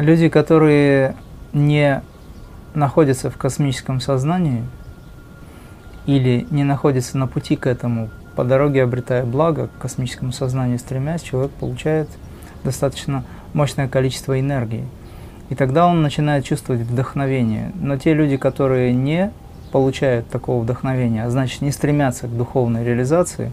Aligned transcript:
Люди, 0.00 0.30
которые 0.30 1.14
не 1.52 2.00
находятся 2.72 3.28
в 3.28 3.36
космическом 3.36 4.00
сознании 4.00 4.64
или 6.06 6.46
не 6.50 6.64
находятся 6.64 7.18
на 7.18 7.26
пути 7.26 7.54
к 7.54 7.66
этому, 7.66 8.08
по 8.34 8.42
дороге 8.42 8.82
обретая 8.82 9.26
благо, 9.26 9.68
к 9.68 9.82
космическому 9.82 10.32
сознанию 10.32 10.78
стремясь, 10.78 11.20
человек 11.20 11.50
получает 11.50 12.08
достаточно 12.64 13.24
мощное 13.52 13.88
количество 13.88 14.40
энергии. 14.40 14.86
И 15.50 15.54
тогда 15.54 15.86
он 15.86 16.00
начинает 16.00 16.46
чувствовать 16.46 16.80
вдохновение. 16.80 17.70
Но 17.74 17.98
те 17.98 18.14
люди, 18.14 18.38
которые 18.38 18.94
не 18.94 19.30
получают 19.70 20.30
такого 20.30 20.62
вдохновения, 20.62 21.26
а 21.26 21.30
значит 21.30 21.60
не 21.60 21.72
стремятся 21.72 22.26
к 22.26 22.34
духовной 22.34 22.84
реализации, 22.84 23.52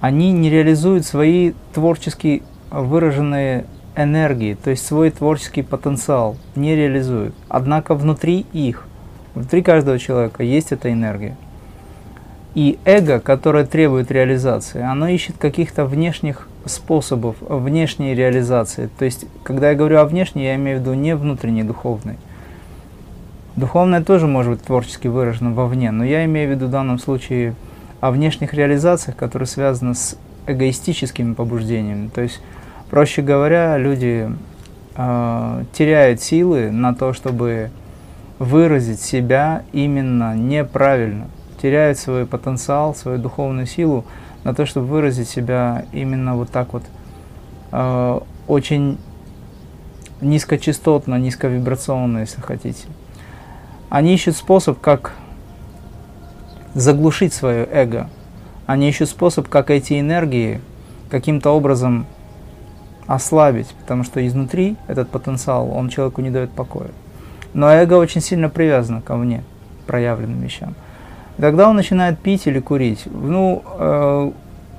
они 0.00 0.32
не 0.32 0.50
реализуют 0.50 1.06
свои 1.06 1.52
творчески 1.72 2.42
выраженные 2.72 3.66
энергии, 3.96 4.54
то 4.54 4.70
есть 4.70 4.86
свой 4.86 5.10
творческий 5.10 5.62
потенциал 5.62 6.36
не 6.54 6.76
реализуют. 6.76 7.34
Однако 7.48 7.94
внутри 7.94 8.46
их, 8.52 8.84
внутри 9.34 9.62
каждого 9.62 9.98
человека 9.98 10.42
есть 10.42 10.72
эта 10.72 10.92
энергия. 10.92 11.36
И 12.54 12.78
эго, 12.84 13.20
которое 13.20 13.66
требует 13.66 14.10
реализации, 14.10 14.80
оно 14.80 15.08
ищет 15.08 15.36
каких-то 15.38 15.84
внешних 15.84 16.48
способов 16.64 17.36
внешней 17.40 18.14
реализации. 18.14 18.88
То 18.98 19.04
есть, 19.04 19.26
когда 19.42 19.70
я 19.70 19.76
говорю 19.76 19.98
о 19.98 20.06
внешней, 20.06 20.44
я 20.44 20.54
имею 20.56 20.78
в 20.78 20.80
виду 20.80 20.94
не 20.94 21.14
внутренней 21.14 21.64
духовной. 21.64 22.16
Духовное 23.56 24.02
тоже 24.02 24.26
может 24.26 24.52
быть 24.54 24.62
творчески 24.62 25.08
выражено 25.08 25.52
вовне, 25.52 25.90
но 25.90 26.04
я 26.04 26.24
имею 26.24 26.48
в 26.48 26.50
виду 26.52 26.66
в 26.66 26.70
данном 26.70 26.98
случае 26.98 27.54
о 28.00 28.10
внешних 28.10 28.52
реализациях, 28.52 29.16
которые 29.16 29.46
связаны 29.46 29.94
с 29.94 30.16
эгоистическими 30.46 31.34
побуждениями. 31.34 32.08
То 32.14 32.20
есть 32.20 32.40
Проще 32.90 33.22
говоря, 33.22 33.76
люди 33.78 34.30
э, 34.94 35.64
теряют 35.72 36.20
силы 36.20 36.70
на 36.70 36.94
то, 36.94 37.12
чтобы 37.12 37.70
выразить 38.38 39.00
себя 39.00 39.64
именно 39.72 40.36
неправильно, 40.36 41.26
теряют 41.60 41.98
свой 41.98 42.26
потенциал, 42.26 42.94
свою 42.94 43.18
духовную 43.18 43.66
силу 43.66 44.04
на 44.44 44.54
то, 44.54 44.66
чтобы 44.66 44.86
выразить 44.86 45.28
себя 45.28 45.84
именно 45.92 46.36
вот 46.36 46.50
так 46.50 46.72
вот 46.72 46.84
э, 47.72 48.20
очень 48.46 48.98
низкочастотно, 50.20 51.16
низковибрационно, 51.16 52.18
если 52.18 52.40
хотите. 52.40 52.86
Они 53.88 54.14
ищут 54.14 54.36
способ, 54.36 54.80
как 54.80 55.12
заглушить 56.74 57.32
свое 57.32 57.66
эго. 57.70 58.08
Они 58.66 58.88
ищут 58.88 59.08
способ, 59.08 59.48
как 59.48 59.70
эти 59.70 59.98
энергии 59.98 60.60
каким-то 61.10 61.50
образом 61.50 62.06
ослабить, 63.06 63.68
потому 63.80 64.04
что 64.04 64.26
изнутри 64.26 64.76
этот 64.88 65.08
потенциал, 65.08 65.70
он 65.70 65.88
человеку 65.88 66.20
не 66.20 66.30
дает 66.30 66.50
покоя. 66.50 66.90
Но 67.54 67.70
эго 67.70 67.94
очень 67.94 68.20
сильно 68.20 68.48
привязано 68.48 69.00
ко 69.00 69.16
мне, 69.16 69.42
проявленным 69.86 70.40
вещам. 70.40 70.74
И 71.38 71.42
тогда 71.42 71.68
он 71.68 71.76
начинает 71.76 72.18
пить 72.18 72.46
или 72.46 72.60
курить. 72.60 73.04
Ну, 73.06 73.62
э, 73.78 74.30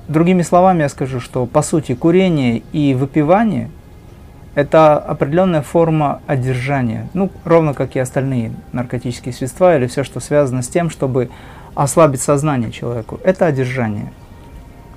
другими 0.08 0.42
словами 0.42 0.82
я 0.82 0.88
скажу, 0.88 1.20
что 1.20 1.46
по 1.46 1.62
сути 1.62 1.94
курение 1.94 2.62
и 2.72 2.94
выпивание– 2.94 3.70
это 4.54 4.98
определенная 4.98 5.62
форма 5.62 6.20
одержания. 6.26 7.08
Ну, 7.14 7.30
ровно 7.44 7.74
как 7.74 7.94
и 7.96 8.00
остальные 8.00 8.52
наркотические 8.72 9.32
средства 9.32 9.76
или 9.76 9.86
все, 9.86 10.04
что 10.04 10.20
связано 10.20 10.62
с 10.62 10.68
тем, 10.68 10.90
чтобы 10.90 11.30
ослабить 11.74 12.20
сознание 12.20 12.72
человеку. 12.72 13.20
Это 13.22 13.46
одержание 13.46 14.12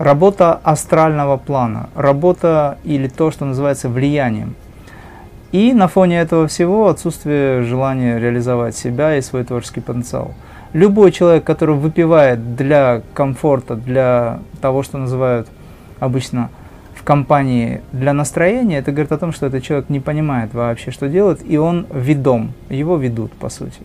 работа 0.01 0.59
астрального 0.63 1.37
плана, 1.37 1.89
работа 1.95 2.79
или 2.83 3.07
то, 3.07 3.29
что 3.29 3.45
называется 3.45 3.87
влиянием. 3.87 4.55
И 5.51 5.73
на 5.73 5.87
фоне 5.87 6.19
этого 6.19 6.47
всего 6.47 6.87
отсутствие 6.87 7.61
желания 7.61 8.17
реализовать 8.17 8.75
себя 8.75 9.15
и 9.17 9.21
свой 9.21 9.43
творческий 9.43 9.81
потенциал. 9.81 10.33
Любой 10.73 11.11
человек, 11.11 11.43
который 11.43 11.75
выпивает 11.75 12.55
для 12.55 13.01
комфорта, 13.13 13.75
для 13.75 14.39
того, 14.61 14.81
что 14.81 14.97
называют 14.97 15.49
обычно 15.99 16.49
в 16.95 17.03
компании 17.03 17.81
для 17.91 18.13
настроения, 18.13 18.79
это 18.79 18.91
говорит 18.91 19.11
о 19.11 19.17
том, 19.17 19.33
что 19.33 19.45
этот 19.45 19.61
человек 19.63 19.89
не 19.89 19.99
понимает 19.99 20.53
вообще, 20.53 20.89
что 20.91 21.09
делает, 21.09 21.41
и 21.45 21.57
он 21.57 21.85
ведом, 21.93 22.53
его 22.69 22.97
ведут, 22.97 23.33
по 23.33 23.49
сути. 23.49 23.81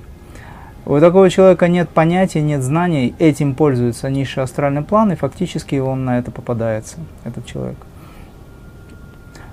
У 0.87 1.01
такого 1.01 1.29
человека 1.31 1.67
нет 1.67 1.89
понятия, 1.89 2.41
нет 2.41 2.63
знаний, 2.63 3.13
этим 3.19 3.57
пользуется 3.57 4.09
низший 4.09 4.45
астральный 4.45 4.83
план, 4.83 5.11
и 5.11 5.17
фактически 5.17 5.75
он 5.77 6.05
на 6.05 6.21
это 6.21 6.31
попадается, 6.31 6.99
этот 7.25 7.45
человек. 7.45 7.77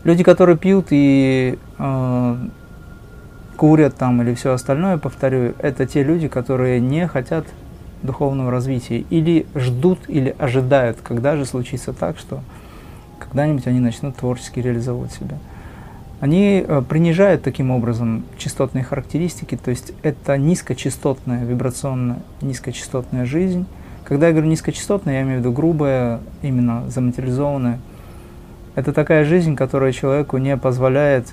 Люди, 0.04 0.24
которые 0.24 0.58
пьют 0.58 0.88
и 0.92 1.58
э, 1.80 2.36
курят 3.58 3.96
там 3.96 4.22
или 4.22 4.36
все 4.36 4.54
остальное, 4.54 5.00
повторю, 5.00 5.56
это 5.58 5.88
те 5.88 6.04
люди, 6.04 6.28
которые 6.28 6.80
не 6.80 7.08
хотят 7.08 7.48
духовного 8.04 8.52
развития 8.52 9.00
или 9.00 9.48
ждут 9.56 10.02
или 10.08 10.36
ожидают, 10.38 11.00
когда 11.02 11.36
же 11.36 11.46
случится 11.46 11.94
так, 11.94 12.20
что 12.20 12.42
когда-нибудь 13.18 13.66
они 13.66 13.80
начнут 13.80 14.16
творчески 14.16 14.60
реализовывать 14.60 15.14
себя 15.14 15.40
они 16.24 16.64
э, 16.66 16.82
принижают 16.88 17.44
таким 17.44 17.70
образом 17.70 18.24
частотные 18.38 18.86
характеристики, 18.86 19.58
то 19.58 19.72
есть 19.72 19.92
это 20.04 20.38
низкочастотная, 20.38 21.44
вибрационная, 21.44 22.20
низкочастотная 22.40 23.26
жизнь. 23.26 23.66
Когда 24.06 24.28
я 24.28 24.32
говорю 24.32 24.48
низкочастотная, 24.48 25.16
я 25.16 25.22
имею 25.24 25.40
в 25.40 25.40
виду 25.42 25.52
грубая, 25.52 26.22
именно 26.42 26.90
заматериализованная. 26.90 27.78
Это 28.76 28.94
такая 28.94 29.26
жизнь, 29.26 29.58
которая 29.58 29.92
человеку 29.92 30.38
не 30.38 30.56
позволяет 30.56 31.28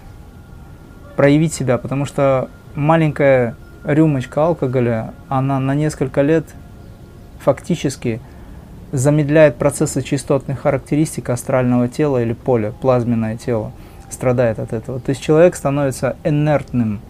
проявить 1.15 1.55
себя, 1.55 1.78
потому 1.78 2.05
что 2.05 2.51
маленькая 2.75 3.55
рюмочка 3.84 4.45
алкоголя, 4.45 5.15
она 5.28 5.61
на 5.61 5.77
несколько 5.77 6.22
лет 6.22 6.47
фактически 7.39 8.21
замедляет 8.91 9.55
процессы 9.55 10.03
частотных 10.03 10.59
характеристик 10.59 11.31
астрального 11.31 11.87
тела 11.87 12.21
или 12.21 12.33
поля, 12.33 12.72
плазменное 12.72 13.37
тело 13.37 13.71
страдает 14.10 14.59
от 14.59 14.72
этого. 14.72 15.00
То 15.00 15.10
есть 15.10 15.22
человек 15.22 15.56
становится 15.56 16.16
инертным. 16.25 17.00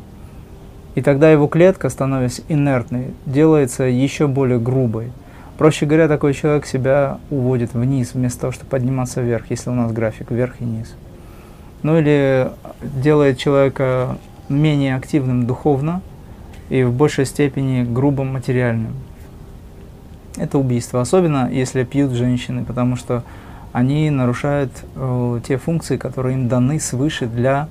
И 0.94 1.02
тогда 1.02 1.30
его 1.30 1.46
клетка, 1.46 1.88
становясь 1.88 2.42
инертной, 2.48 3.14
делается 3.26 3.84
еще 3.84 4.26
более 4.26 4.58
грубой. 4.58 5.12
Проще 5.56 5.86
говоря, 5.86 6.08
такой 6.08 6.34
человек 6.34 6.66
себя 6.66 7.18
уводит 7.30 7.74
вниз, 7.74 8.14
вместо 8.14 8.40
того, 8.40 8.52
чтобы 8.52 8.70
подниматься 8.70 9.20
вверх, 9.20 9.50
если 9.50 9.70
у 9.70 9.74
нас 9.74 9.92
график 9.92 10.30
вверх 10.30 10.54
и 10.60 10.64
низ. 10.64 10.94
Ну 11.82 11.98
или 11.98 12.50
делает 12.82 13.38
человека 13.38 14.16
менее 14.48 14.96
активным 14.96 15.46
духовно 15.46 16.02
и 16.70 16.82
в 16.82 16.92
большей 16.92 17.24
степени 17.24 17.84
грубым 17.84 18.32
материальным. 18.32 18.94
Это 20.36 20.58
убийство, 20.58 21.00
особенно 21.00 21.50
если 21.50 21.84
пьют 21.84 22.12
женщины, 22.12 22.64
потому 22.64 22.96
что 22.96 23.22
они 23.72 24.10
нарушают 24.10 24.72
э, 24.94 25.40
те 25.46 25.56
функции, 25.56 25.96
которые 25.96 26.34
им 26.34 26.48
даны 26.48 26.80
свыше 26.80 27.26
для 27.26 27.68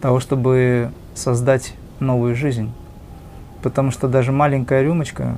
того, 0.00 0.20
чтобы 0.20 0.90
создать 1.14 1.74
новую 2.00 2.34
жизнь. 2.34 2.72
Потому 3.62 3.90
что 3.90 4.08
даже 4.08 4.32
маленькая 4.32 4.82
рюмочка, 4.82 5.36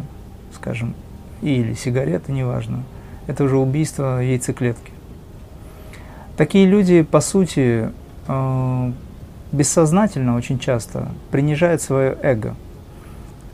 скажем, 0.55 0.95
или 1.43 1.75
сигарета, 1.75 2.33
неважно, 2.33 2.83
это 3.27 3.45
уже 3.45 3.57
убийство 3.57 4.21
яйцеклетки. 4.21 4.93
Такие 6.37 6.67
люди, 6.67 7.03
по 7.03 7.21
сути, 7.21 7.91
э, 8.29 8.93
бессознательно 9.53 10.37
очень 10.37 10.59
часто 10.59 11.09
принижают 11.31 11.83
свое 11.83 12.17
эго– 12.23 12.55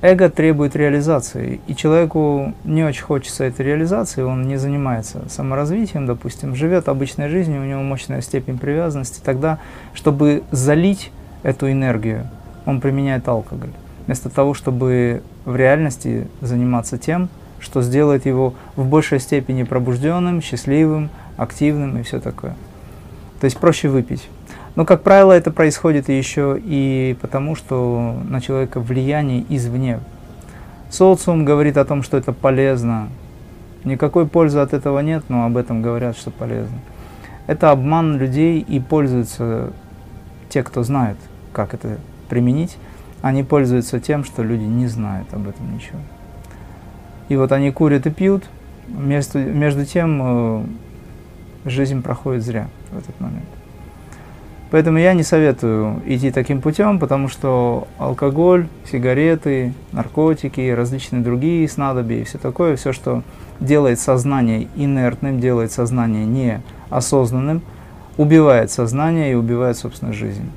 Эго 0.03 0.29
требует 0.29 0.75
реализации, 0.75 1.61
и 1.69 1.77
человеку 1.77 2.55
не 2.65 2.83
очень 2.83 3.05
хочется 3.05 3.45
этой 3.45 3.65
реализации, 3.65 4.23
он 4.23 4.49
не 4.49 4.57
занимается 4.57 5.23
саморазвитием, 5.29 6.07
допустим, 6.07 6.57
живет 6.57 6.89
обычной 6.89 7.29
жизнью, 7.29 7.63
у 7.63 7.65
него 7.65 7.83
мощная 7.83 8.21
степень 8.21 8.59
привязанности, 8.59 9.21
тогда, 9.25 9.61
чтобы 9.95 10.43
залить 10.51 11.13
эту 11.45 11.71
энергию, 11.71 12.27
он 12.67 12.81
применяет 12.81 13.29
алкоголь, 13.29 13.71
вместо 14.07 14.29
того, 14.29 14.55
чтобы 14.55 15.23
в 15.45 15.55
реальности 15.55 16.27
заниматься 16.41 16.99
тем, 16.99 17.29
что 17.61 17.81
сделает 17.81 18.27
его 18.27 18.55
в 18.75 18.85
большей 18.85 19.21
степени 19.21 19.63
пробужденным, 19.63 20.43
счастливым, 20.43 21.11
активным 21.37 21.97
и 21.99 22.03
все 22.03 22.19
такое. 22.19 22.57
То 23.41 23.45
есть 23.45 23.57
проще 23.57 23.89
выпить. 23.89 24.29
Но, 24.75 24.87
как 24.87 25.03
правило, 25.03 25.33
это 25.33 25.51
происходит 25.51 26.09
еще 26.09 26.59
и 26.59 27.17
потому, 27.21 27.55
что 27.57 28.17
на 28.29 28.41
человека 28.41 28.81
влияние 28.81 29.45
извне. 29.49 30.01
Социум 30.91 31.45
говорит 31.45 31.77
о 31.77 31.85
том, 31.85 32.03
что 32.03 32.17
это 32.17 32.33
полезно. 32.33 33.09
Никакой 33.85 34.27
пользы 34.27 34.61
от 34.61 34.73
этого 34.73 35.01
нет, 35.01 35.25
но 35.29 35.45
об 35.45 35.57
этом 35.57 35.83
говорят, 35.83 36.17
что 36.17 36.31
полезно. 36.31 36.79
Это 37.47 37.71
обман 37.71 38.17
людей 38.17 38.61
и 38.61 38.81
пользуются 38.81 39.73
те, 40.49 40.63
кто 40.63 40.83
знает, 40.83 41.17
как 41.53 41.75
это 41.75 41.99
применить. 42.29 42.79
Они 43.21 43.43
пользуются 43.43 44.01
тем, 44.01 44.25
что 44.25 44.43
люди 44.43 44.65
не 44.65 44.87
знают 44.87 45.33
об 45.35 45.49
этом 45.49 45.75
ничего. 45.75 45.99
И 47.29 47.37
вот 47.37 47.53
они 47.53 47.71
курят 47.73 48.07
и 48.07 48.11
пьют, 48.11 48.45
между, 48.89 49.39
между 49.39 49.85
тем 49.85 50.21
э, 50.23 50.65
жизнь 51.67 52.03
проходит 52.03 52.43
зря 52.43 52.69
в 52.91 52.99
этот 52.99 53.19
момент. 53.21 53.47
Поэтому 54.73 54.97
я 54.97 55.13
не 55.13 55.23
советую 55.23 56.01
идти 56.07 56.31
таким 56.31 56.63
путем, 56.63 56.99
потому 56.99 57.29
что 57.29 57.87
алкоголь, 57.99 58.69
сигареты, 58.91 59.75
наркотики, 59.93 60.71
различные 60.71 61.21
другие 61.21 61.69
снадобья 61.69 62.17
и 62.17 62.25
все 62.25 62.39
такое, 62.39 62.77
все, 62.77 62.95
что 62.95 63.23
делает 63.61 64.01
сознание 64.01 64.69
инертным, 64.75 65.41
делает 65.41 65.73
сознание 65.73 66.25
неосознанным, 66.25 67.61
убивает 68.17 68.71
сознание 68.71 69.33
и 69.33 69.35
убивает 69.35 69.77
собственную 69.77 70.15
жизнь. 70.15 70.51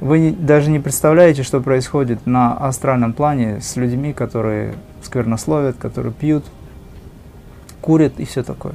Вы 0.00 0.34
даже 0.36 0.68
не 0.68 0.80
представляете, 0.80 1.44
что 1.44 1.60
происходит 1.60 2.26
на 2.26 2.54
астральном 2.54 3.12
плане 3.12 3.60
с 3.60 3.76
людьми, 3.76 4.12
которые 4.12 4.74
сквернословят, 5.04 5.76
которые 5.76 6.12
пьют, 6.12 6.44
курят 7.80 8.18
и 8.18 8.24
все 8.24 8.42
такое. 8.42 8.74